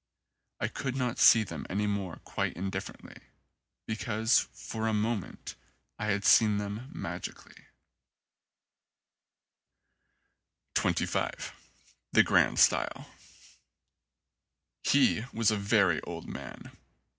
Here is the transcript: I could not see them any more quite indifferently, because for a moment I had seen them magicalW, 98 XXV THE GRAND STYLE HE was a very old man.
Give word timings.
I 0.59 0.67
could 0.67 0.95
not 0.95 1.19
see 1.19 1.43
them 1.43 1.67
any 1.69 1.85
more 1.85 2.15
quite 2.23 2.53
indifferently, 2.53 3.17
because 3.85 4.47
for 4.51 4.87
a 4.87 4.95
moment 4.95 5.53
I 5.99 6.07
had 6.07 6.25
seen 6.25 6.57
them 6.57 6.89
magicalW, 6.91 7.61
98 10.83 11.07
XXV 11.07 11.51
THE 12.13 12.23
GRAND 12.23 12.57
STYLE 12.57 13.05
HE 14.85 15.25
was 15.31 15.51
a 15.51 15.55
very 15.57 16.01
old 16.01 16.27
man. 16.27 16.75